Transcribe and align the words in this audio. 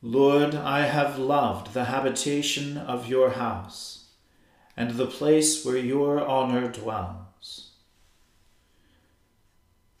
Lord, 0.00 0.54
I 0.54 0.82
have 0.82 1.18
loved 1.18 1.74
the 1.74 1.86
habitation 1.86 2.78
of 2.78 3.08
your 3.08 3.30
house 3.30 4.10
and 4.76 4.92
the 4.92 5.06
place 5.06 5.64
where 5.64 5.76
your 5.76 6.24
honor 6.24 6.70
dwells. 6.70 7.72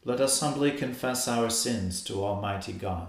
Let 0.04 0.20
us 0.20 0.38
humbly 0.38 0.70
confess 0.70 1.26
our 1.26 1.50
sins 1.50 2.02
to 2.04 2.24
Almighty 2.24 2.72
God. 2.72 3.08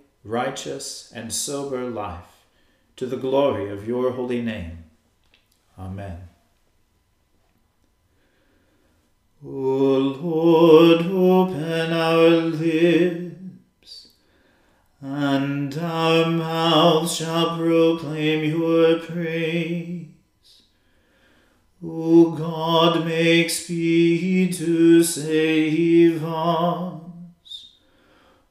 righteous, 0.23 1.11
and 1.13 1.33
sober 1.33 1.89
life, 1.89 2.45
to 2.95 3.05
the 3.05 3.17
glory 3.17 3.69
of 3.69 3.87
your 3.87 4.11
holy 4.11 4.41
name. 4.41 4.83
Amen. 5.77 6.29
O 9.43 9.47
Lord, 9.47 11.05
open 11.07 11.93
our 11.93 12.29
lips, 12.29 14.09
and 15.01 15.75
our 15.79 16.29
mouths 16.29 17.15
shall 17.15 17.57
proclaim 17.57 18.43
your 18.43 18.99
praise. 18.99 20.07
O 21.83 22.31
God, 22.31 23.03
make 23.05 23.49
speed 23.49 24.53
to 24.53 25.03
save 25.03 26.23
us. 26.23 27.00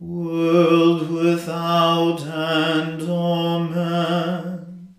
world 0.00 1.10
without 1.10 2.22
end. 2.22 3.02
Amen. 3.02 4.94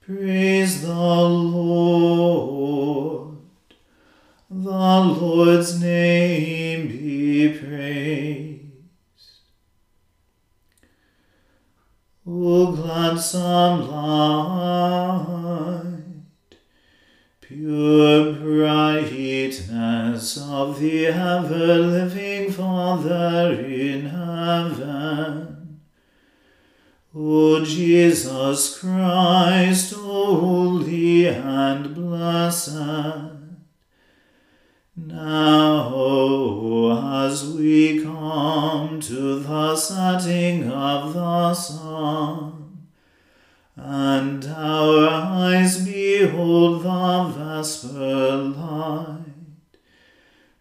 Praise 0.00 0.82
the 0.82 0.94
Lord. 0.94 3.36
The 4.48 4.70
Lord's 4.70 5.80
name 5.80 6.88
be 6.88 7.58
praised. 7.58 8.60
O 12.24 12.70
gladsome 12.72 13.90
light, 13.90 15.98
pure 17.40 18.32
brightness 18.34 20.38
of 20.38 20.78
the 20.78 21.06
ever 21.06 21.78
living 21.78 22.31
Father 22.52 23.60
in 23.60 24.06
heaven. 24.06 25.80
O 27.14 27.64
Jesus 27.64 28.78
Christ, 28.78 29.94
holy 29.94 31.28
and 31.28 31.94
blessed, 31.94 32.76
now 34.96 35.92
as 37.22 37.54
we 37.54 38.02
come 38.02 39.00
to 39.00 39.38
the 39.38 39.74
setting 39.74 40.70
of 40.70 41.14
the 41.14 41.54
sun, 41.54 42.88
and 43.74 44.44
our 44.44 45.08
eyes 45.08 45.82
behold 45.82 46.82
the 46.82 47.24
vesper 47.34 48.36
light, 48.36 49.21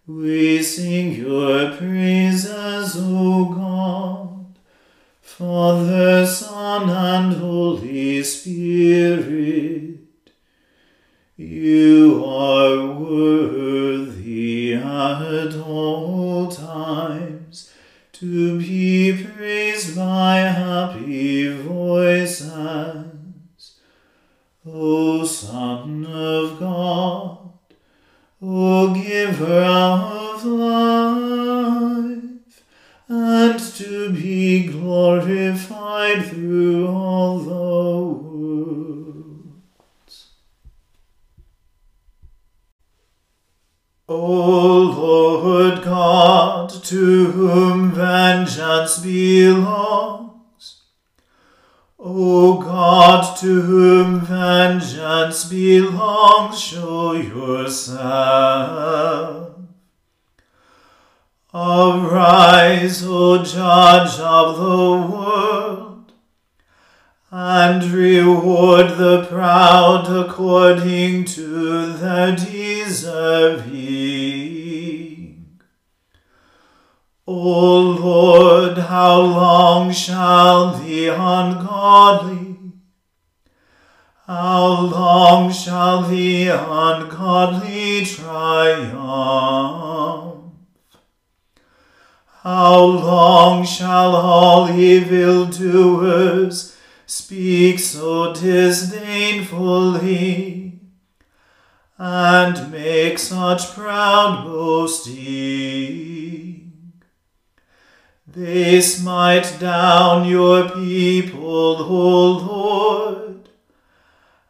we 0.08 0.64
sing 0.64 1.14
your 1.14 1.72
praises, 1.78 2.96
O 2.98 3.46
God, 3.46 4.58
Father, 5.22 6.26
Son, 6.26 6.90
and 6.90 7.38
Holy 7.38 8.24
Spirit. 8.24 10.00
You 11.38 12.26
are 12.26 13.00
worthy 13.00 13.31
of 64.32 64.58
the 64.58 64.92
world, 65.14 66.14
and 67.32 67.84
reward 67.92 68.98
the 68.98 69.26
proud 69.26 70.10
according 70.10 71.26
to 71.26 71.94
their 71.94 72.36
deserving. 72.36 73.92
O 77.28 77.80
Lord, 78.08 78.78
how 78.78 79.20
long 79.20 79.92
shall 79.92 80.76
the 80.78 81.08
ungodly, 81.08 82.58
how 84.28 84.68
long 84.82 85.52
shall 85.52 86.04
the 86.04 86.48
ungodly 86.50 88.06
triumph? 88.06 89.02
How 92.44 92.84
long 92.84 93.66
shall 93.66 94.16
all 94.16 94.70
evildoers 94.70 96.76
speak 97.06 97.80
so 97.80 98.34
disdainfully? 98.34 100.62
and 102.04 102.72
make 102.72 103.20
such 103.20 103.76
proud 103.76 104.44
boasting. 104.44 105.22
They 108.26 108.82
smite 108.82 109.58
down 109.60 110.28
your 110.28 110.68
people, 110.70 111.78
O 111.78 112.32
Lord, 112.32 113.50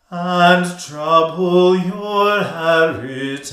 and 0.09 0.79
trouble 0.79 1.77
your 1.77 2.41
heritage. 2.41 3.51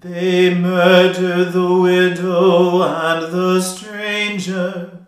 They 0.00 0.54
murder 0.54 1.44
the 1.44 1.74
widow 1.74 2.82
and 2.84 3.30
the 3.30 3.60
stranger 3.60 5.06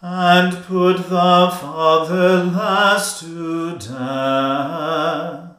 and 0.00 0.64
put 0.64 0.96
the 0.96 1.56
fatherless 1.60 3.20
to 3.20 3.78
death. 3.78 5.50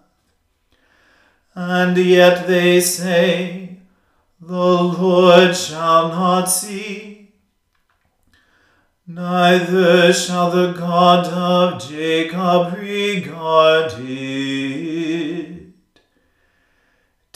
And 1.56 1.98
yet 1.98 2.46
they 2.46 2.82
say, 2.82 3.78
The 4.42 4.54
Lord 4.54 5.56
shall 5.56 6.10
not 6.10 6.48
see, 6.48 7.32
neither 9.08 10.12
shall 10.12 10.52
the 10.52 10.74
God 10.74 11.26
of 11.28 11.82
Jacob 11.82 12.78
regard 12.78 13.94
it. 14.00 14.93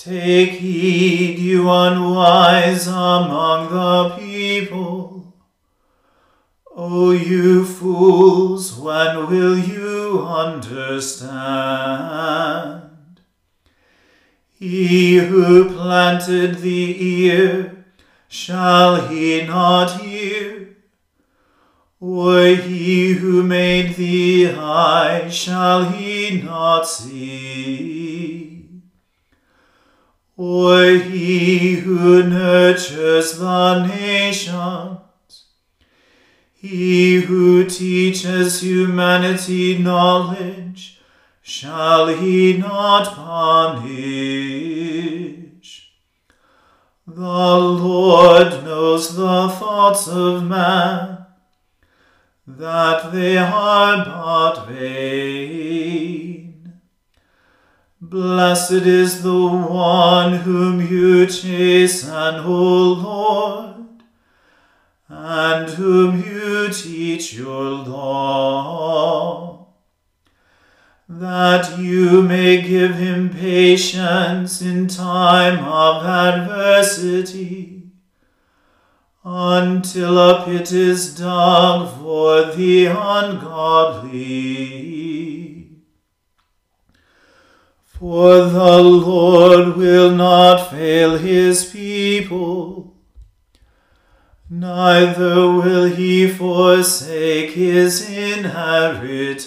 Take 0.07 0.51
heed, 0.51 1.37
you 1.37 1.69
unwise 1.69 2.87
among 2.87 3.69
the 3.69 4.15
people 4.17 5.17
O 6.73 7.11
you 7.11 7.65
fools, 7.65 8.73
when 8.77 9.27
will 9.27 9.57
you 9.59 10.25
understand? 10.25 11.23
He 14.53 15.17
who 15.17 15.73
planted 15.73 16.59
the 16.59 17.25
ear, 17.25 17.83
shall 18.29 19.07
he 19.09 19.45
not 19.45 19.99
hear? 19.99 20.77
Or 21.99 22.45
he 22.45 23.11
who 23.15 23.43
made 23.43 23.95
the 23.97 24.51
eye, 24.51 25.27
shall 25.29 25.89
he 25.89 26.41
not 26.41 26.87
see? 26.87 28.56
Or 30.39 30.85
he 30.91 31.77
who 31.77 32.21
nurtures 32.21 33.39
the 33.39 33.87
nations, 33.87 34.99
he 36.53 37.21
who 37.21 37.65
teaches 37.65 38.61
humanity 38.61 39.79
knowledge, 39.79 41.01
shall 41.41 42.07
he 42.09 42.55
not 42.55 43.15
punish? 43.15 43.87
The 47.07 47.57
Lord 47.57 48.63
knows 48.63 49.15
the 49.15 49.49
thoughts 49.49 50.07
of 50.07 50.43
man, 50.43 51.25
that 52.45 53.11
they 53.11 53.37
are 53.39 54.05
but 54.05 54.67
vain. 54.67 56.36
Blessed 58.09 58.71
is 58.71 59.21
the 59.21 59.47
one 59.47 60.35
whom 60.35 60.79
you 60.79 61.27
chasten, 61.27 62.35
O 62.35 62.93
Lord 62.93 63.75
and 65.09 65.69
whom 65.71 66.23
you 66.23 66.69
teach 66.69 67.33
your 67.33 67.69
law, 67.69 69.67
that 71.09 71.77
you 71.77 72.21
may 72.21 72.61
give 72.61 72.95
him 72.95 73.29
patience 73.29 74.61
in 74.61 74.87
time 74.87 75.65
of 75.65 76.05
adversity, 76.05 77.91
until 79.25 80.17
a 80.17 80.45
pit 80.45 80.71
is 80.71 81.17
dug 81.17 81.93
for 81.99 82.55
the 82.55 82.85
ungodly. 82.85 84.96
For 87.99 88.41
the 88.45 88.77
Lord 88.77 89.75
will 89.75 90.11
not 90.11 90.69
fail 90.69 91.17
his 91.17 91.65
people 91.65 92.87
neither 94.49 95.51
will 95.51 95.85
he 95.85 96.27
forsake 96.27 97.51
his 97.51 98.09
inheritance. 98.09 99.45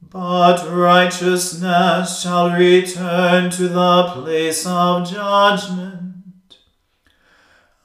But 0.00 0.66
righteousness 0.70 2.22
shall 2.22 2.50
return 2.50 3.50
to 3.50 3.68
the 3.68 4.04
place 4.14 4.64
of 4.66 5.10
judgment, 5.10 5.97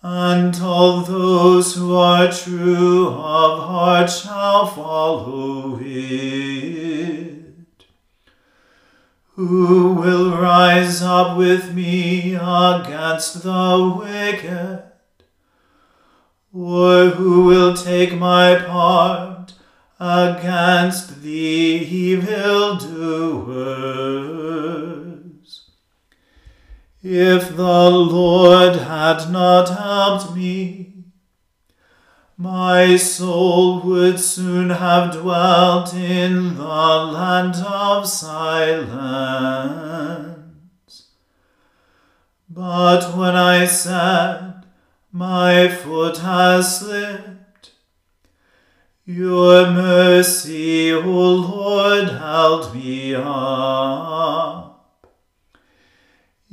and 0.06 0.60
all 0.62 1.00
those 1.00 1.76
who 1.76 1.96
are 1.96 2.30
true 2.30 3.08
of 3.08 3.60
heart 3.60 4.10
shall 4.10 4.68
follow 4.68 5.80
it. 5.82 7.56
Who 9.36 9.94
will 9.94 10.38
rise 10.38 11.02
up 11.02 11.38
with 11.38 11.74
me 11.74 12.36
against 12.36 13.44
the 13.44 13.96
wicked? 13.98 14.84
Or 16.54 17.06
who 17.12 17.46
will 17.46 17.74
take 17.74 18.14
my 18.14 18.56
part 18.56 19.54
against 20.00 21.22
the 21.22 21.30
evildoers? 21.32 22.84
If 27.06 27.58
the 27.58 27.90
Lord 27.90 28.78
had 28.78 29.30
not 29.30 29.68
helped 29.68 30.34
me, 30.34 30.94
my 32.38 32.96
soul 32.96 33.82
would 33.82 34.22
soon 34.22 34.70
have 34.70 35.12
dwelt 35.12 35.94
in 35.94 36.56
the 36.56 36.64
land 36.64 37.56
of 37.58 38.08
silence. 38.08 38.94
But 42.50 43.18
when 43.18 43.36
I 43.36 43.66
said, 43.66 44.64
My 45.12 45.68
foot 45.68 46.20
has 46.20 46.80
slipped, 46.80 47.72
your 49.06 49.70
mercy, 49.72 50.94
O 50.94 51.02
Lord, 51.02 52.08
held 52.08 52.74
me 52.74 53.13
up. 53.13 54.62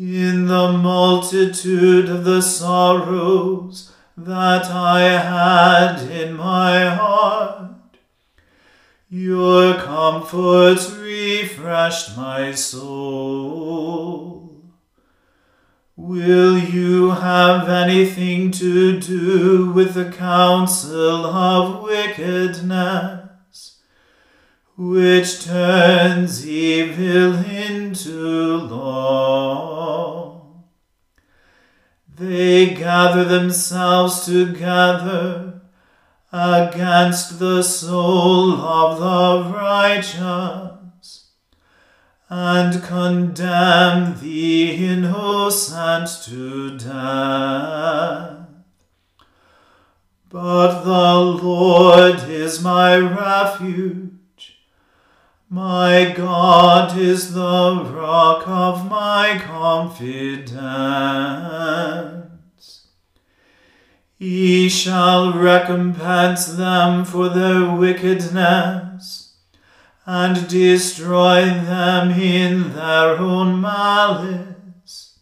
In 0.01 0.47
the 0.47 0.73
multitude 0.73 2.09
of 2.09 2.25
the 2.25 2.41
sorrows 2.41 3.93
that 4.17 4.65
I 4.65 5.01
had 5.03 6.11
in 6.11 6.33
my 6.33 6.87
heart. 6.87 7.99
Your 9.11 9.75
comforts 9.75 10.91
refreshed 10.91 12.17
my 12.17 12.53
soul. 12.53 13.93
Will 15.97 16.57
you 16.57 17.11
have 17.11 17.69
anything 17.69 18.53
to 18.53 18.99
do 18.99 19.71
with 19.71 19.93
the 19.93 20.11
counsel 20.11 21.27
of 21.27 21.83
wickedness, 21.83 23.77
which 24.79 25.45
turns 25.45 26.49
evil 26.49 27.35
into 27.45 28.57
law? 28.57 29.80
They 32.21 32.75
gather 32.75 33.25
themselves 33.25 34.27
together 34.27 35.63
against 36.31 37.39
the 37.39 37.63
soul 37.63 38.61
of 38.61 39.01
the 39.01 39.57
righteous 39.57 41.31
and 42.29 42.83
condemn 42.83 44.21
the 44.21 44.71
innocent 44.87 46.11
to 46.27 46.77
death. 46.77 48.49
But 50.29 50.83
the 50.83 51.15
Lord 51.15 52.29
is 52.29 52.63
my 52.63 52.99
refuge 52.99 54.20
my 55.53 56.15
God 56.17 56.97
is 56.97 57.35
the 57.35 57.85
rock 57.93 58.47
of 58.47 58.89
my 58.89 59.37
confidence. 59.45 60.61
He 64.17 64.69
shall 64.69 65.33
recompense 65.33 66.47
them 66.47 67.05
for 67.05 67.29
their 67.29 67.75
wickedness 67.75 69.35
and 70.07 70.47
destroy 70.49 71.47
them 71.47 72.13
in 72.13 72.73
their 72.75 73.19
own 73.19 73.61
malice. 73.61 75.19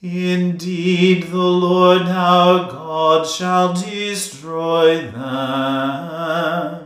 Indeed, 0.00 1.24
the 1.24 1.36
Lord 1.36 2.02
our 2.02 2.70
God 2.70 3.26
shall 3.26 3.74
destroy 3.74 5.10
them. 5.10 6.85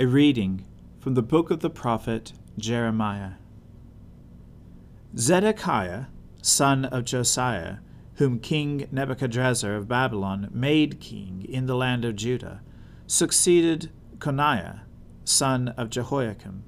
A 0.00 0.06
reading 0.06 0.64
from 1.00 1.14
the 1.14 1.24
book 1.24 1.50
of 1.50 1.58
the 1.58 1.68
prophet 1.68 2.32
Jeremiah. 2.56 3.32
Zedekiah, 5.16 6.04
son 6.40 6.84
of 6.84 7.04
Josiah, 7.04 7.78
whom 8.14 8.38
King 8.38 8.86
Nebuchadrezzar 8.92 9.74
of 9.74 9.88
Babylon 9.88 10.50
made 10.52 11.00
king 11.00 11.44
in 11.48 11.66
the 11.66 11.74
land 11.74 12.04
of 12.04 12.14
Judah, 12.14 12.62
succeeded 13.08 13.90
Coniah, 14.20 14.82
son 15.24 15.70
of 15.70 15.90
Jehoiakim. 15.90 16.62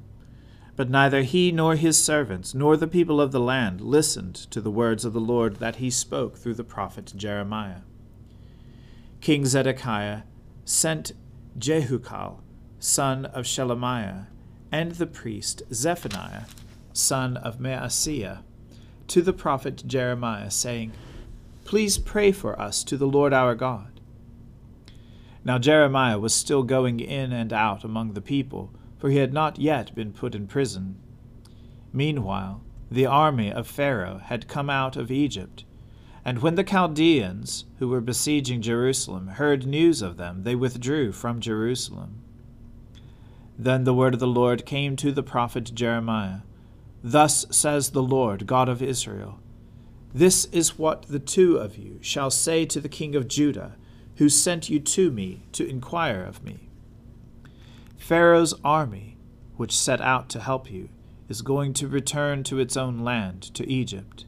But 0.75 0.91
neither 0.91 1.23
he 1.23 1.53
nor 1.53 1.77
his 1.77 2.05
servants 2.05 2.53
nor 2.53 2.77
the 2.77 2.89
people 2.89 3.21
of 3.21 3.31
the 3.31 3.39
land 3.39 3.81
listened 3.81 4.35
to 4.35 4.61
the 4.61 4.73
words 4.73 5.05
of 5.05 5.13
the 5.13 5.21
Lord 5.21 5.59
that 5.59 5.77
he 5.77 5.89
spoke 5.89 6.37
through 6.37 6.55
the 6.55 6.65
prophet 6.65 7.13
Jeremiah. 7.15 7.83
King 9.21 9.47
Zedekiah 9.47 10.23
sent 10.65 11.13
Jehucal, 11.57 12.43
son 12.81 13.27
of 13.27 13.45
Shelemiah, 13.45 14.27
and 14.73 14.93
the 14.93 15.07
priest 15.07 15.63
Zephaniah, 15.73 16.45
son 16.95 17.37
of 17.37 17.59
Maaseiah, 17.59 18.43
to 19.07 19.21
the 19.21 19.35
prophet 19.35 19.83
Jeremiah, 19.87 20.51
saying, 20.51 20.93
Please 21.65 21.99
pray 21.99 22.33
for 22.33 22.59
us 22.59 22.83
to 22.85 22.97
the 22.97 23.07
Lord 23.07 23.33
our 23.33 23.55
God. 23.55 24.01
Now 25.45 25.59
Jeremiah 25.59 26.19
was 26.19 26.35
still 26.35 26.63
going 26.63 27.01
in 27.01 27.33
and 27.33 27.53
out 27.53 27.85
among 27.85 28.15
the 28.15 28.21
people, 28.21 28.73
for 28.99 29.11
he 29.11 29.19
had 29.19 29.33
not 29.33 29.59
yet 29.59 29.95
been 29.95 30.13
put 30.13 30.35
in 30.35 30.47
prison. 30.47 30.99
Meanwhile, 31.93 32.63
the 32.91 33.07
army 33.07 33.53
of 33.53 33.67
Pharaoh 33.67 34.21
had 34.25 34.49
come 34.49 34.71
out 34.71 34.97
of 34.97 35.11
Egypt, 35.11 35.65
and 36.25 36.41
when 36.41 36.55
the 36.55 36.65
Chaldeans, 36.65 37.67
who 37.79 37.89
were 37.89 38.01
besieging 38.01 38.63
Jerusalem, 38.63 39.29
heard 39.29 39.67
news 39.67 40.03
of 40.03 40.17
them, 40.17 40.45
they 40.45 40.55
withdrew 40.55 41.13
from 41.13 41.41
Jerusalem. 41.41 42.23
Then 43.61 43.85
the 43.85 43.93
word 43.93 44.15
of 44.15 44.21
the 44.21 44.27
Lord 44.27 44.65
came 44.65 44.97
to 44.97 45.13
the 45.13 45.23
prophet 45.23 45.75
Jeremiah. 45.75 46.39
Thus 47.05 47.45
says 47.51 47.91
the 47.91 48.03
Lord, 48.03 48.47
God 48.47 48.71
of 48.71 48.81
Israel 48.81 49.39
This 50.15 50.47
is 50.47 50.79
what 50.79 51.03
the 51.03 51.19
two 51.19 51.59
of 51.59 51.77
you 51.77 51.99
shall 52.01 52.31
say 52.31 52.65
to 52.65 52.81
the 52.81 52.89
king 52.89 53.15
of 53.15 53.29
Judah, 53.29 53.77
who 54.17 54.31
sent 54.31 54.71
you 54.71 54.81
to 54.81 55.11
me 55.11 55.43
to 55.53 55.69
inquire 55.69 56.23
of 56.23 56.43
me. 56.43 56.71
Pharaoh's 57.99 58.55
army, 58.65 59.19
which 59.59 59.77
set 59.77 60.01
out 60.01 60.31
to 60.31 60.41
help 60.41 60.71
you, 60.71 60.89
is 61.29 61.43
going 61.43 61.75
to 61.75 61.87
return 61.87 62.43
to 62.45 62.59
its 62.59 62.79
own 62.79 63.01
land, 63.01 63.43
to 63.53 63.71
Egypt. 63.71 64.25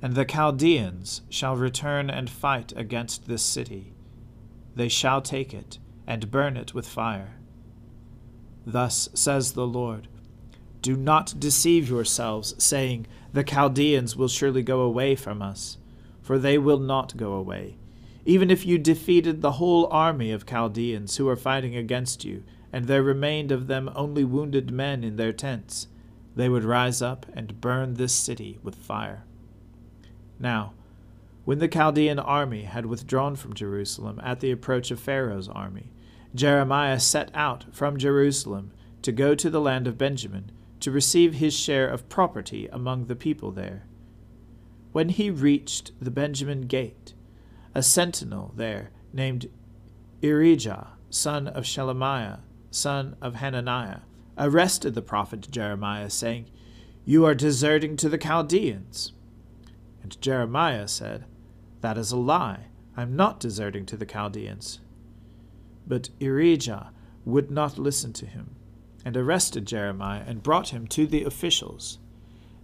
And 0.00 0.14
the 0.14 0.24
Chaldeans 0.24 1.22
shall 1.28 1.56
return 1.56 2.08
and 2.08 2.30
fight 2.30 2.72
against 2.76 3.26
this 3.26 3.42
city. 3.42 3.92
They 4.76 4.88
shall 4.88 5.20
take 5.20 5.52
it 5.52 5.80
and 6.06 6.30
burn 6.30 6.56
it 6.56 6.74
with 6.74 6.86
fire 6.86 7.38
Thus 8.66 9.08
says 9.14 9.52
the 9.52 9.66
Lord 9.66 10.08
Do 10.80 10.96
not 10.96 11.34
deceive 11.38 11.88
yourselves, 11.88 12.54
saying, 12.62 13.06
The 13.32 13.44
Chaldeans 13.44 14.16
will 14.16 14.28
surely 14.28 14.62
go 14.62 14.80
away 14.80 15.16
from 15.16 15.42
us, 15.42 15.78
for 16.22 16.38
they 16.38 16.58
will 16.58 16.78
not 16.78 17.16
go 17.16 17.32
away. 17.32 17.76
Even 18.24 18.50
if 18.50 18.64
you 18.64 18.78
defeated 18.78 19.40
the 19.40 19.52
whole 19.52 19.88
army 19.90 20.30
of 20.30 20.46
Chaldeans 20.46 21.16
who 21.16 21.28
are 21.28 21.36
fighting 21.36 21.74
against 21.74 22.24
you, 22.24 22.44
and 22.72 22.86
there 22.86 23.02
remained 23.02 23.50
of 23.50 23.66
them 23.66 23.90
only 23.94 24.24
wounded 24.24 24.70
men 24.70 25.02
in 25.02 25.16
their 25.16 25.32
tents, 25.32 25.88
they 26.34 26.48
would 26.48 26.64
rise 26.64 27.02
up 27.02 27.26
and 27.34 27.60
burn 27.60 27.94
this 27.94 28.14
city 28.14 28.58
with 28.62 28.76
fire. 28.76 29.24
Now, 30.38 30.72
when 31.44 31.58
the 31.58 31.68
Chaldean 31.68 32.20
army 32.20 32.62
had 32.62 32.86
withdrawn 32.86 33.34
from 33.34 33.54
Jerusalem 33.54 34.20
at 34.22 34.40
the 34.40 34.52
approach 34.52 34.90
of 34.90 35.00
Pharaoh's 35.00 35.48
army, 35.48 35.90
Jeremiah 36.34 36.98
set 36.98 37.30
out 37.34 37.66
from 37.72 37.98
Jerusalem 37.98 38.72
to 39.02 39.12
go 39.12 39.34
to 39.34 39.50
the 39.50 39.60
land 39.60 39.86
of 39.86 39.98
Benjamin 39.98 40.50
to 40.80 40.90
receive 40.90 41.34
his 41.34 41.54
share 41.54 41.88
of 41.88 42.08
property 42.08 42.68
among 42.72 43.06
the 43.06 43.16
people 43.16 43.52
there. 43.52 43.86
When 44.92 45.10
he 45.10 45.30
reached 45.30 45.92
the 46.00 46.10
Benjamin 46.10 46.62
gate, 46.62 47.14
a 47.74 47.82
sentinel 47.82 48.52
there 48.56 48.90
named 49.12 49.48
Irijah, 50.22 50.88
son 51.10 51.48
of 51.48 51.64
Shelemiah, 51.64 52.40
son 52.70 53.16
of 53.20 53.36
Hananiah, 53.36 54.00
arrested 54.36 54.94
the 54.94 55.02
prophet 55.02 55.48
Jeremiah, 55.50 56.10
saying, 56.10 56.50
You 57.04 57.24
are 57.24 57.34
deserting 57.34 57.96
to 57.98 58.08
the 58.08 58.18
Chaldeans. 58.18 59.12
And 60.02 60.20
Jeremiah 60.20 60.88
said, 60.88 61.24
That 61.80 61.96
is 61.96 62.12
a 62.12 62.16
lie. 62.16 62.66
I 62.96 63.02
am 63.02 63.16
not 63.16 63.40
deserting 63.40 63.86
to 63.86 63.96
the 63.96 64.06
Chaldeans. 64.06 64.80
But 65.86 66.10
Irijah 66.20 66.90
would 67.24 67.50
not 67.50 67.78
listen 67.78 68.12
to 68.14 68.26
him, 68.26 68.54
and 69.04 69.16
arrested 69.16 69.66
Jeremiah 69.66 70.22
and 70.26 70.42
brought 70.42 70.68
him 70.68 70.86
to 70.88 71.06
the 71.06 71.24
officials. 71.24 71.98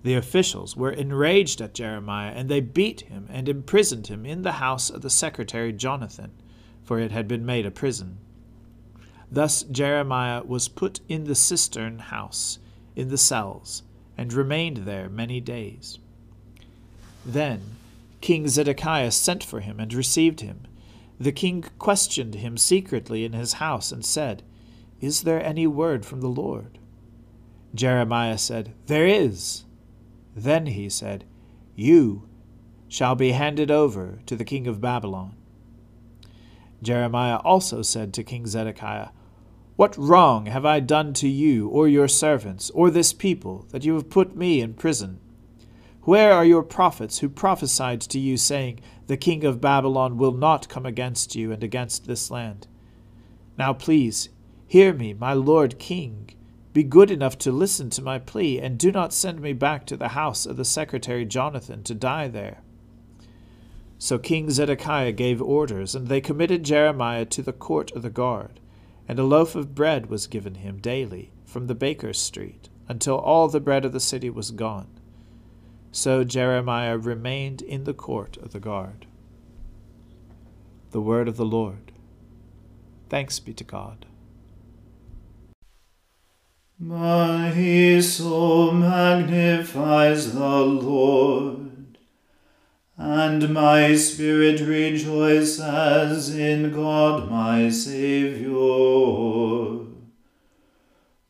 The 0.03 0.15
officials 0.15 0.77
were 0.77 0.93
enraged 0.93 1.61
at 1.61 1.75
Jeremiah, 1.75 2.33
and 2.33 2.49
they 2.49 2.61
beat 2.61 3.03
him 3.03 3.27
and 3.29 3.49
imprisoned 3.49 4.07
him 4.07 4.25
in 4.25 4.43
the 4.43 4.53
house 4.53 4.91
of 4.91 5.03
the 5.03 5.11
secretary 5.11 5.73
Jonathan, 5.73 6.31
for 6.83 7.01
it 7.01 7.11
had 7.11 7.27
been 7.27 7.45
made 7.45 7.67
a 7.67 7.71
prison. 7.71 8.19
Thus 9.31 9.63
Jeremiah 9.65 10.43
was 10.45 10.69
put 10.69 11.01
in 11.09 11.25
the 11.25 11.35
cistern 11.35 11.99
house, 11.99 12.59
in 12.95 13.09
the 13.09 13.19
cells, 13.19 13.83
and 14.17 14.33
remained 14.33 14.79
there 14.79 15.09
many 15.09 15.41
days. 15.41 15.99
Then 17.27 17.63
King 18.21 18.49
Zedekiah 18.49 19.11
sent 19.11 19.45
for 19.45 19.61
him 19.61 19.79
and 19.79 19.93
received 19.93 20.41
him 20.41 20.67
the 21.21 21.33
king 21.33 21.65
questioned 21.79 22.37
him 22.37 22.57
secretly 22.57 23.25
in 23.25 23.33
his 23.33 23.55
house 23.55 23.91
and 23.91 24.05
said, 24.05 24.43
Is 25.01 25.23
there 25.23 25.45
any 25.45 25.67
word 25.67 26.07
from 26.07 26.21
the 26.21 26.29
Lord? 26.29 26.79
Jeremiah 27.75 28.39
said, 28.39 28.75
There 28.87 29.07
is. 29.07 29.65
Then 30.37 30.67
he 30.67 30.89
said, 30.89 31.25
You 31.75 32.29
shall 32.89 33.15
be 33.15 33.33
handed 33.33 33.71
over 33.71 34.21
to 34.27 34.37
the 34.37 34.45
king 34.45 34.67
of 34.67 34.81
Babylon. 34.81 35.35
Jeremiah 36.83 37.39
also 37.39 37.83
said 37.83 38.15
to 38.15 38.23
King 38.23 38.47
Zedekiah, 38.47 39.09
What 39.75 39.99
wrong 39.99 40.47
have 40.47 40.65
I 40.65 40.79
done 40.79 41.13
to 41.15 41.29
you, 41.29 41.69
or 41.69 41.89
your 41.89 42.09
servants, 42.09 42.71
or 42.71 42.91
this 42.91 43.13
people, 43.13 43.67
that 43.71 43.85
you 43.85 43.95
have 43.95 44.09
put 44.09 44.37
me 44.37 44.61
in 44.61 44.75
prison? 44.75 45.19
Where 46.09 46.33
are 46.33 46.43
your 46.43 46.63
prophets 46.63 47.19
who 47.19 47.29
prophesied 47.29 48.01
to 48.01 48.19
you, 48.19 48.39
saying, 48.39 48.81
The 49.09 49.19
king 49.19 49.45
of 49.45 49.61
Babylon 49.61 50.17
will 50.17 50.33
not 50.33 50.71
come 50.71 50.87
against 50.87 51.37
you 51.37 51.53
and 51.53 51.63
against 51.63 52.07
this 52.07 52.31
land? 52.31 52.67
Now 53.59 53.75
please, 53.75 54.31
hear 54.67 54.95
me, 54.95 55.13
my 55.13 55.35
lord 55.35 55.79
king. 55.79 56.31
Be 56.73 56.83
good 56.83 57.11
enough 57.11 57.37
to 57.41 57.53
listen 57.53 57.91
to 57.91 58.01
my 58.01 58.19
plea, 58.19 58.59
and 58.59 58.79
do 58.79 58.91
not 58.91 59.13
send 59.13 59.43
me 59.43 59.53
back 59.53 59.85
to 59.85 59.99
the 59.99 60.09
house 60.09 60.47
of 60.47 60.57
the 60.57 60.65
secretary 60.65 61.27
Jonathan 61.27 61.83
to 61.83 61.95
die 61.95 62.29
there. 62.29 62.63
So 63.99 64.17
King 64.17 64.49
Zedekiah 64.49 65.13
gave 65.13 65.43
orders, 65.43 65.95
and 65.95 66.09
they 66.09 66.23
committed 66.23 66.65
Jeremiah 66.65 67.27
to 67.27 67.43
the 67.43 67.53
court 67.53 67.91
of 67.91 68.01
the 68.01 68.09
guard, 68.09 68.61
and 69.07 69.19
a 69.19 69.25
loaf 69.25 69.55
of 69.55 69.75
bread 69.75 70.07
was 70.07 70.27
given 70.27 70.55
him 70.55 70.79
daily 70.79 71.33
from 71.45 71.67
the 71.67 71.75
baker's 71.75 72.19
street, 72.19 72.71
until 72.89 73.19
all 73.19 73.49
the 73.49 73.61
bread 73.61 73.85
of 73.85 73.93
the 73.93 74.01
city 74.01 74.31
was 74.31 74.51
gone. 74.53 74.98
So 75.91 76.23
Jeremiah 76.23 76.99
remained 76.99 77.63
in 77.63 77.85
the 77.85 77.95
court 77.95 78.37
of 78.37 78.53
the 78.53 78.61
guard. 78.61 79.07
The 80.91 81.01
word 81.01 81.29
of 81.29 81.37
the 81.37 81.45
Lord. 81.45 81.93
Thanks 83.09 83.39
be 83.39 83.55
to 83.55 83.65
God. 83.65 84.07
My 86.79 87.99
soul 88.01 88.71
magnifies 88.71 90.33
the 90.33 90.61
Lord, 90.61 91.99
and 92.97 93.53
my 93.53 93.97
spirit 93.97 94.61
rejoices 94.61 96.33
in 96.33 96.73
God 96.73 97.29
my 97.29 97.69
Saviour. 97.71 99.09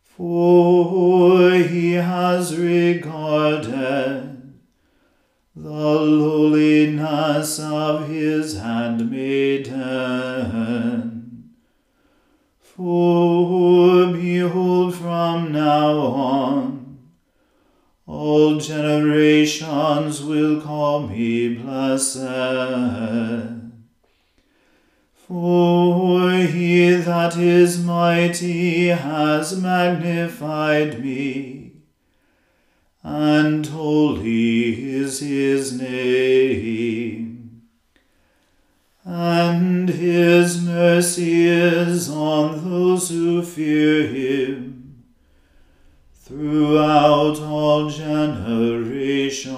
For 0.02 1.52
he 1.52 1.92
has 1.92 2.54
regarded 2.54 4.37
the 5.60 5.68
lowliness 5.68 7.58
of 7.58 8.08
his 8.08 8.58
handmaiden. 8.58 9.74
For 12.60 14.12
behold, 14.12 14.94
from 14.94 15.50
now 15.50 15.98
on, 15.98 16.98
all 18.06 18.60
generations 18.60 20.22
will 20.22 20.60
call 20.60 21.08
me 21.08 21.56
blessed. 21.56 22.18
For 25.26 26.30
he 26.34 26.90
that 26.92 27.36
is 27.36 27.82
mighty 27.84 28.86
has 28.88 29.60
magnified 29.60 31.02
me 31.02 31.57
and 33.10 33.64
holy 33.66 34.90
is 34.96 35.20
his 35.20 35.72
name. 35.72 37.62
And 39.02 39.88
his 39.88 40.62
mercy 40.62 41.46
is 41.46 42.10
on 42.10 42.68
those 42.68 43.08
who 43.08 43.42
fear 43.42 44.06
him 44.06 45.04
throughout 46.12 47.40
all 47.40 47.88
generations. 47.88 49.56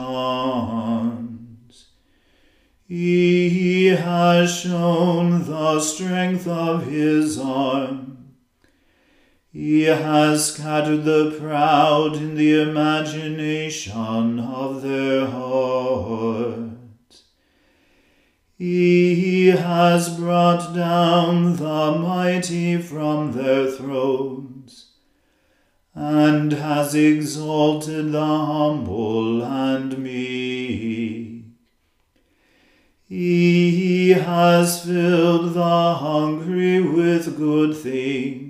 He 2.87 3.87
has 3.87 4.57
shown 4.57 5.45
the 5.45 5.81
strength 5.81 6.47
of 6.47 6.87
his 6.87 7.37
arm. 7.37 8.30
He 9.53 9.83
has 9.83 10.53
scattered 10.55 11.03
the 11.05 11.37
proud 11.41 12.15
in 12.15 12.37
the 12.37 12.63
imagination 12.63 14.39
of 14.39 14.83
their 14.83 15.27
hearts. 15.27 17.25
He 18.57 19.49
has 19.49 20.17
brought 20.17 20.73
down 20.73 21.57
the 21.57 21.99
mighty 21.99 22.81
from 22.81 23.33
their 23.33 23.69
thrones, 23.71 24.93
and 25.97 26.53
has 26.53 26.95
exalted 26.95 28.13
the 28.13 28.21
humble 28.21 29.43
and 29.43 29.99
meek. 29.99 31.43
He 33.09 34.11
has 34.11 34.85
filled 34.85 35.55
the 35.55 35.95
hungry 35.95 36.81
with 36.81 37.37
good 37.37 37.77
things, 37.77 38.50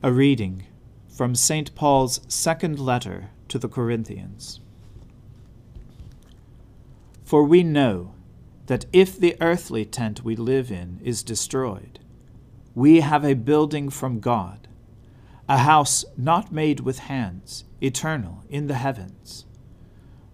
A 0.00 0.12
reading 0.12 0.64
from 1.08 1.34
St. 1.34 1.74
Paul's 1.74 2.20
second 2.28 2.78
letter 2.78 3.30
to 3.48 3.58
the 3.58 3.68
Corinthians. 3.68 4.60
For 7.24 7.42
we 7.42 7.64
know 7.64 8.14
that 8.66 8.86
if 8.92 9.18
the 9.18 9.36
earthly 9.40 9.84
tent 9.84 10.22
we 10.22 10.36
live 10.36 10.70
in 10.70 11.00
is 11.02 11.24
destroyed, 11.24 11.98
we 12.76 13.00
have 13.00 13.24
a 13.24 13.34
building 13.34 13.90
from 13.90 14.20
God 14.20 14.68
a 15.48 15.58
house 15.58 16.04
not 16.16 16.52
made 16.52 16.80
with 16.80 17.00
hands, 17.00 17.64
eternal 17.80 18.44
in 18.48 18.68
the 18.68 18.74
heavens. 18.74 19.46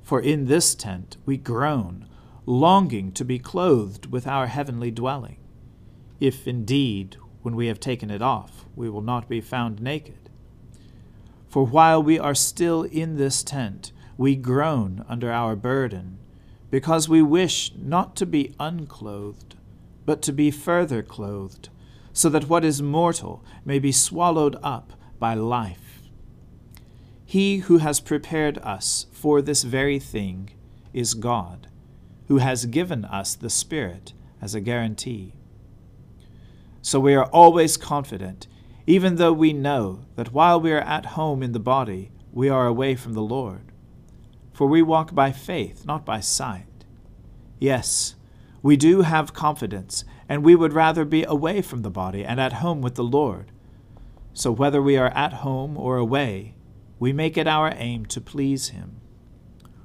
For 0.03 0.20
in 0.20 0.44
this 0.44 0.74
tent 0.74 1.16
we 1.24 1.38
groan, 1.38 2.07
longing 2.44 3.12
to 3.12 3.24
be 3.24 3.38
clothed 3.38 4.12
with 4.12 4.27
our 4.27 4.48
heavenly 4.48 4.90
dwelling, 4.90 5.38
if 6.20 6.46
indeed, 6.46 7.16
when 7.44 7.54
we 7.54 7.66
have 7.66 7.78
taken 7.78 8.11
it 8.11 8.22
off, 8.22 8.64
we 8.74 8.88
will 8.88 9.02
not 9.02 9.28
be 9.28 9.38
found 9.38 9.78
naked. 9.78 10.30
For 11.46 11.66
while 11.66 12.02
we 12.02 12.18
are 12.18 12.35
still 12.35 12.85
in 12.85 13.18
this 13.18 13.42
tent, 13.42 13.92
we 14.16 14.35
groan 14.35 15.04
under 15.11 15.30
our 15.30 15.54
burden, 15.54 16.16
because 16.70 17.07
we 17.07 17.20
wish 17.20 17.70
not 17.76 18.16
to 18.16 18.24
be 18.24 18.54
unclothed, 18.59 19.57
but 20.07 20.22
to 20.22 20.33
be 20.33 20.50
further 20.50 21.02
clothed, 21.02 21.68
so 22.14 22.30
that 22.30 22.48
what 22.48 22.64
is 22.64 22.80
mortal 22.80 23.44
may 23.62 23.78
be 23.78 23.92
swallowed 23.92 24.57
up 24.62 24.94
by 25.18 25.35
life. 25.35 26.00
He 27.26 27.59
who 27.59 27.76
has 27.76 28.00
prepared 28.00 28.57
us 28.62 29.04
for 29.12 29.42
this 29.42 29.64
very 29.64 29.98
thing 29.98 30.48
is 30.94 31.12
God, 31.12 31.66
who 32.28 32.38
has 32.38 32.64
given 32.64 33.04
us 33.04 33.35
the 33.35 33.50
Spirit 33.50 34.14
as 34.40 34.54
a 34.54 34.62
guarantee. 34.62 35.35
So 36.85 37.01
we 37.01 37.14
are 37.14 37.25
always 37.33 37.79
confident, 37.79 38.47
even 38.87 39.16
though 39.16 39.33
we 39.33 39.55
know 39.55 40.05
that 40.16 40.35
while 40.35 40.61
we 40.61 40.70
are 40.70 40.83
at 40.83 41.07
home 41.16 41.42
in 41.42 41.53
the 41.53 41.59
body, 41.59 42.11
we 42.31 42.51
are 42.51 42.66
away 42.66 42.94
from 42.94 43.14
the 43.14 43.23
Lord. 43.23 43.73
For 44.53 44.66
we 44.66 44.83
walk 44.83 45.14
by 45.14 45.33
faith, 45.33 45.87
not 45.87 46.05
by 46.05 46.20
sight. 46.20 46.85
Yes, 47.59 48.16
we 48.62 48.77
do 48.77 49.01
have 49.01 49.33
confidence, 49.33 50.05
and 50.29 50.44
we 50.44 50.55
would 50.55 50.75
rather 50.75 51.07
be 51.07 51.25
away 51.25 51.62
from 51.62 51.81
the 51.81 51.90
body 51.90 52.23
and 52.23 52.38
at 52.38 52.61
home 52.64 52.83
with 52.83 52.97
the 52.97 53.03
Lord. 53.03 53.51
So 54.35 54.53
whether 54.53 54.83
we 54.83 54.99
are 54.99 55.09
at 55.14 55.33
home 55.33 55.79
or 55.79 55.97
away, 55.97 56.55
we 56.99 57.14
make 57.14 57.38
it 57.38 57.47
our 57.47 57.73
aim 57.75 58.05
to 58.07 58.20
please 58.20 58.68
Him. 58.68 59.01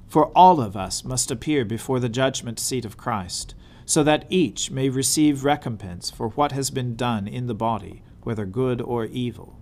For 0.06 0.26
all 0.36 0.60
of 0.60 0.76
us 0.76 1.02
must 1.02 1.30
appear 1.30 1.64
before 1.64 1.98
the 1.98 2.10
judgment 2.10 2.60
seat 2.60 2.84
of 2.84 2.98
Christ, 2.98 3.54
so 3.90 4.04
that 4.04 4.24
each 4.28 4.70
may 4.70 4.88
receive 4.88 5.42
recompense 5.42 6.12
for 6.12 6.28
what 6.28 6.52
has 6.52 6.70
been 6.70 6.94
done 6.94 7.26
in 7.26 7.48
the 7.48 7.54
body, 7.56 8.04
whether 8.22 8.46
good 8.46 8.80
or 8.80 9.06
evil. 9.06 9.58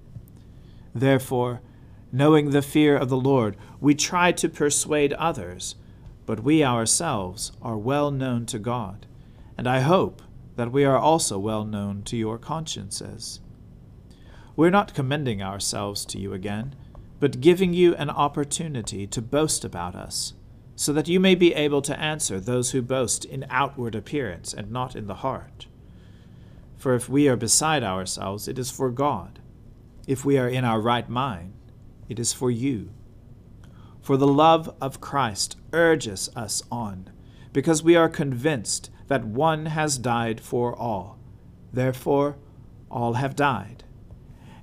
Therefore, 0.95 1.63
knowing 2.13 2.51
the 2.51 2.61
fear 2.61 2.95
of 2.95 3.09
the 3.09 3.17
Lord, 3.17 3.57
we 3.81 3.95
try 3.95 4.33
to 4.33 4.51
persuade 4.51 5.15
others, 5.15 5.77
but 6.27 6.41
we 6.41 6.63
ourselves 6.63 7.53
are 7.63 7.79
well 7.79 8.11
known 8.11 8.45
to 8.45 8.59
God, 8.59 9.07
and 9.57 9.67
I 9.67 9.81
hope 9.81 10.21
that 10.57 10.73
we 10.73 10.85
are 10.85 10.99
also 10.99 11.39
well 11.39 11.65
known 11.65 12.03
to 12.03 12.17
your 12.19 12.37
consciences. 12.37 13.41
We're 14.55 14.69
not 14.69 14.93
commending 14.93 15.41
ourselves 15.41 16.05
to 16.05 16.19
you 16.21 16.35
again, 16.35 16.75
but 17.19 17.41
giving 17.41 17.73
you 17.73 17.95
an 17.95 18.11
opportunity 18.11 19.07
to 19.07 19.23
boast 19.23 19.65
about 19.65 19.95
us, 19.95 20.35
so 20.79 20.93
that 20.93 21.09
you 21.09 21.19
may 21.19 21.35
be 21.35 21.53
able 21.55 21.83
to 21.83 21.99
answer 21.99 22.39
those 22.39 22.71
who 22.71 22.81
boast 22.81 23.25
in 23.25 23.45
outward 23.51 23.97
appearance 23.97 24.55
and 24.55 24.71
not 24.71 24.95
in 24.95 25.09
the 25.09 25.17
heart. 25.17 25.67
For 26.77 26.95
if 26.95 27.09
we 27.09 27.27
are 27.27 27.37
beside 27.37 27.83
ourselves, 27.83 28.47
it 28.47 28.61
is 28.61 28.71
for 28.71 28.93
God. 28.93 29.41
If 30.07 30.25
we 30.25 30.39
are 30.39 30.49
in 30.49 30.65
our 30.65 30.81
right 30.81 31.09
mind, 31.09 31.55
it 32.09 32.21
is 32.21 32.33
for 32.33 32.49
you. 32.49 32.91
For 34.01 34.17
the 34.17 34.29
love 34.29 34.73
of 34.81 35.01
Christ 35.01 35.57
urges 35.73 36.31
us 36.37 36.63
on, 36.71 37.11
because 37.53 37.83
we 37.83 37.97
are 37.97 38.09
convinced 38.09 38.89
that 39.09 39.25
one 39.25 39.67
has 39.67 39.99
died 39.99 40.41
for 40.41 40.79
all. 40.79 41.19
Therefore, 41.73 42.37
all 42.89 43.15
have 43.15 43.35
died 43.35 43.83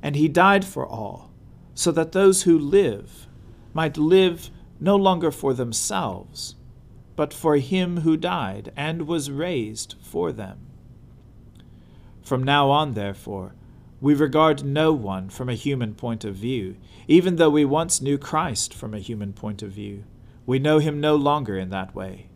and 0.01 0.15
he 0.15 0.29
died 0.29 0.63
for 0.63 0.87
all, 0.87 1.31
so 1.73 1.91
that 1.91 2.11
those 2.13 2.43
who 2.43 2.57
live 2.57 3.27
might 3.73 3.97
live 3.97 4.49
no 4.79 4.95
longer 4.95 5.31
for 5.31 5.53
themselves, 5.53 6.55
but 7.15 7.33
for 7.33 7.57
him 7.57 8.01
who 8.01 8.17
died 8.17 8.71
and 8.75 9.07
was 9.07 9.31
raised 9.31 9.95
for 10.01 10.31
them. 10.31 10.59
From 12.21 12.43
now 12.43 12.69
on, 12.69 12.93
therefore, 12.93 13.53
we 14.01 14.13
regard 14.13 14.63
no 14.63 14.93
one 14.93 15.29
from 15.29 15.49
a 15.49 15.53
human 15.55 15.93
point 15.95 16.25
of 16.25 16.35
view, 16.35 16.75
even 17.07 17.37
though 17.37 17.49
we 17.49 17.65
once 17.65 18.01
knew 18.01 18.17
Christ 18.17 18.73
from 18.73 18.93
a 18.93 18.99
human 18.99 19.31
point 19.33 19.61
of 19.61 19.71
view. 19.71 20.03
We 20.45 20.59
know 20.59 20.79
him 20.79 20.99
no 20.99 21.15
longer 21.15 21.57
in 21.57 21.69
that 21.69 21.95
way. 21.95 22.27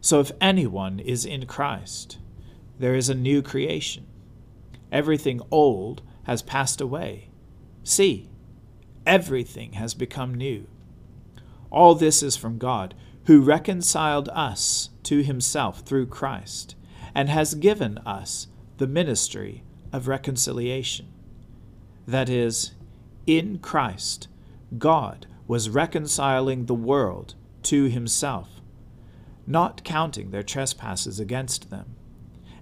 So 0.00 0.20
if 0.20 0.32
anyone 0.40 0.98
is 1.00 1.24
in 1.24 1.46
Christ, 1.46 2.18
there 2.78 2.94
is 2.94 3.08
a 3.08 3.14
new 3.14 3.42
creation. 3.42 4.06
Everything 4.90 5.40
old 5.50 6.02
has 6.24 6.42
passed 6.42 6.80
away. 6.80 7.30
See, 7.84 8.28
everything 9.06 9.72
has 9.72 9.94
become 9.94 10.34
new. 10.34 10.66
All 11.72 11.94
this 11.94 12.22
is 12.22 12.36
from 12.36 12.58
God, 12.58 12.94
who 13.24 13.40
reconciled 13.40 14.28
us 14.28 14.90
to 15.04 15.22
himself 15.22 15.80
through 15.80 16.06
Christ, 16.06 16.76
and 17.14 17.30
has 17.30 17.54
given 17.54 17.96
us 17.98 18.46
the 18.76 18.86
ministry 18.86 19.64
of 19.90 20.06
reconciliation. 20.06 21.08
That 22.06 22.28
is, 22.28 22.72
in 23.26 23.58
Christ, 23.58 24.28
God 24.76 25.26
was 25.48 25.70
reconciling 25.70 26.66
the 26.66 26.74
world 26.74 27.34
to 27.64 27.84
himself, 27.84 28.60
not 29.46 29.82
counting 29.82 30.30
their 30.30 30.42
trespasses 30.42 31.18
against 31.18 31.70
them, 31.70 31.96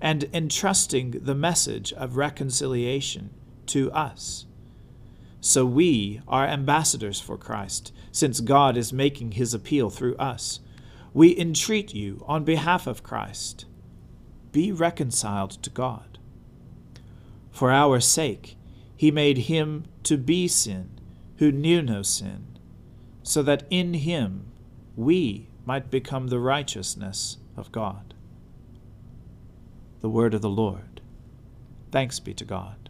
and 0.01 0.25
entrusting 0.33 1.11
the 1.11 1.35
message 1.35 1.93
of 1.95 2.17
reconciliation 2.17 3.31
to 3.67 3.91
us. 3.91 4.47
So 5.41 5.65
we 5.65 6.21
are 6.29 6.47
ambassadors 6.47 7.21
for 7.21 7.39
Christ, 7.39 7.93
since 8.13 8.41
God 8.41 8.77
is 8.77 8.93
making 8.93 9.33
his 9.33 9.55
appeal 9.55 9.91
through 9.91 10.17
us. 10.17 10.61
We 11.15 11.39
entreat 11.39 11.95
you 11.95 12.25
on 12.27 12.45
behalf 12.45 12.87
of 12.87 13.03
Christ 13.03 13.65
be 14.53 14.73
reconciled 14.73 15.51
to 15.63 15.71
God. 15.71 16.19
For 17.51 17.71
our 17.71 18.01
sake, 18.01 18.57
he 18.97 19.11
made 19.11 19.39
him 19.39 19.85
to 20.05 20.17
be 20.17 20.49
sin 20.49 20.91
who 21.39 21.53
knew 21.53 21.83
no 21.83 22.03
sin, 22.03 22.59
so 23.23 23.43
that 23.43 23.65
in 23.71 23.95
him 23.95 24.53
we 24.97 25.49
might 25.65 25.91
become 25.91 26.29
the 26.29 26.39
righteousness 26.39 27.39
of 27.57 27.73
God. 27.73 28.15
The 30.01 30.11
word 30.11 30.35
of 30.35 30.43
the 30.43 30.51
Lord. 30.51 31.01
Thanks 31.91 32.21
be 32.21 32.35
to 32.35 32.45
God. 32.45 32.90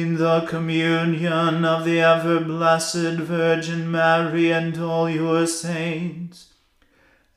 in 0.00 0.16
the 0.16 0.40
communion 0.42 1.64
of 1.64 1.84
the 1.84 2.00
ever 2.00 2.40
blessed 2.40 3.18
Virgin 3.20 3.90
Mary 3.90 4.50
and 4.50 4.76
all 4.78 5.08
your 5.08 5.46
saints, 5.46 6.52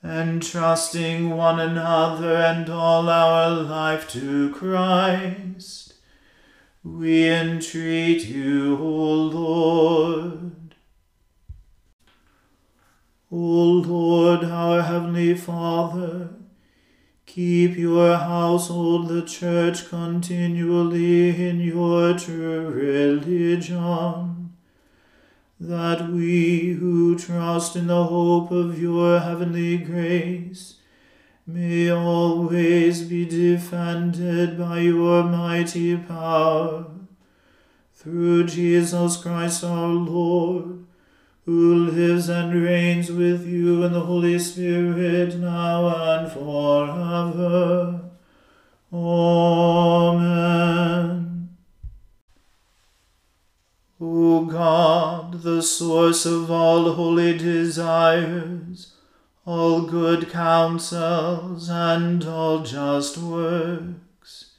entrusting 0.03 1.29
one 1.29 1.59
another 1.59 2.35
and 2.35 2.69
all 2.69 3.09
our 3.09 3.49
life 3.51 4.09
to 4.09 4.51
Christ, 4.53 5.93
we 6.83 7.29
entreat 7.29 8.25
you, 8.25 8.77
O 8.77 9.13
Lord. 9.13 10.75
O 13.31 13.35
Lord, 13.35 14.45
our 14.45 14.81
Heavenly 14.81 15.35
Father, 15.35 16.29
keep 17.37 17.77
your 17.77 18.17
household, 18.17 19.07
the 19.09 19.21
church, 19.21 19.87
continually 19.89 21.47
in 21.47 21.59
your 21.59 22.17
true 22.17 22.67
religion, 22.67 24.51
that 25.59 26.09
we 26.09 26.71
who 26.79 27.15
trust 27.15 27.75
in 27.75 27.85
the 27.85 28.05
hope 28.05 28.49
of 28.49 28.81
your 28.81 29.19
heavenly 29.19 29.77
grace 29.77 30.77
may 31.45 31.91
always 31.91 33.03
be 33.03 33.23
defended 33.23 34.57
by 34.57 34.79
your 34.79 35.21
mighty 35.21 35.95
power. 35.95 36.87
Through 37.93 38.47
Jesus 38.47 39.17
Christ 39.17 39.63
our 39.63 39.89
Lord, 39.89 40.86
who 41.47 41.73
lives 41.73 42.27
and 42.27 42.53
reigns 42.61 43.09
with 43.09 43.47
you 43.47 43.81
in 43.85 43.93
the 43.93 44.01
Holy 44.01 44.37
Spirit 44.37 45.33
now 45.35 45.87
and 45.87 46.29
forever. 46.29 48.01
Amen. 48.91 50.27
O 54.01 54.43
God, 54.43 55.41
the 55.41 55.61
source 55.61 56.25
of 56.25 56.51
all 56.51 56.91
holy 56.91 57.37
desires, 57.37 58.91
all 59.45 59.83
good 59.83 60.29
counsels, 60.29 61.69
and 61.69 62.25
all 62.25 62.59
just 62.63 63.17
works, 63.17 64.51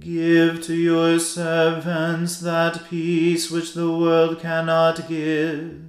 give 0.00 0.60
to 0.64 0.74
your 0.74 1.20
servants 1.20 2.40
that 2.40 2.84
peace 2.90 3.48
which 3.48 3.74
the 3.74 3.92
world 3.96 4.40
cannot 4.40 5.06
give 5.06 5.83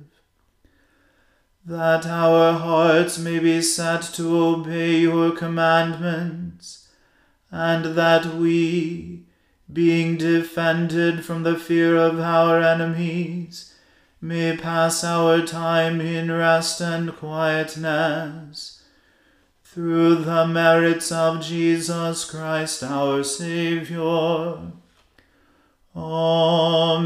that 1.65 2.06
our 2.06 2.54
hearts 2.54 3.17
may 3.17 3.39
be 3.39 3.60
set 3.62 4.04
to 4.04 4.38
obey 4.38 4.97
your 4.99 5.32
commandments, 5.32 6.88
and 7.49 7.95
that 7.97 8.36
we, 8.36 9.23
being 9.71 10.15
defended 10.15 11.25
from 11.25 11.41
the 11.41 11.58
fear 11.58 11.95
of 11.95 12.19
our 12.19 12.62
enemies, 12.62 13.73
may 14.21 14.56
pass 14.56 15.04
our 15.04 15.41
time 15.41 15.99
in 15.99 16.32
rest 16.32 16.80
and 16.82 17.15
quietness. 17.15 18.84
Through 19.63 20.15
the 20.23 20.47
merits 20.47 21.12
of 21.12 21.41
Jesus 21.41 22.25
Christ 22.25 22.84
our 22.84 23.23
Saviour. 23.23 24.71
Amen. 25.95 27.06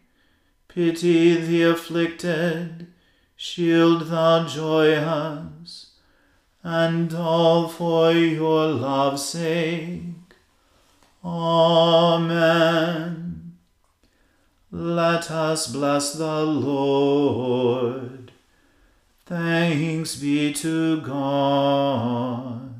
Pity 0.73 1.35
the 1.35 1.63
afflicted, 1.63 2.87
shield 3.35 4.07
the 4.07 4.45
joyous, 4.47 5.91
and 6.63 7.13
all 7.13 7.67
for 7.67 8.13
your 8.13 8.67
love's 8.67 9.25
sake. 9.25 10.05
Amen. 11.25 12.71
Let 14.71 15.29
us 15.29 15.67
bless 15.67 16.13
the 16.13 16.45
Lord. 16.45 18.31
Thanks 19.25 20.15
be 20.15 20.53
to 20.53 21.01
God. 21.01 22.75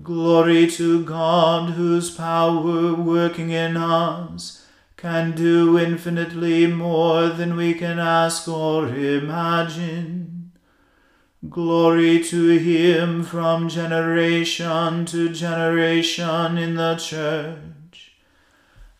Glory 0.00 0.68
to 0.68 1.02
God, 1.04 1.70
whose 1.70 2.14
power 2.14 2.94
working 2.94 3.50
in 3.50 3.76
us 3.76 4.67
can 4.98 5.30
do 5.30 5.78
infinitely 5.78 6.66
more 6.66 7.28
than 7.28 7.56
we 7.56 7.72
can 7.72 8.00
ask 8.00 8.48
or 8.48 8.88
imagine. 8.88 10.50
Glory 11.48 12.22
to 12.24 12.58
him 12.58 13.22
from 13.22 13.68
generation 13.68 15.06
to 15.06 15.28
generation 15.28 16.58
in 16.58 16.74
the 16.74 16.96
church, 16.96 18.16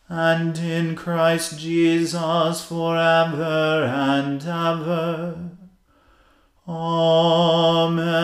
and 0.07 0.57
in 0.57 0.95
Christ 0.95 1.59
Jesus 1.59 2.63
forever 2.63 3.83
and 3.83 4.41
ever. 4.41 5.49
Amen. 6.65 8.19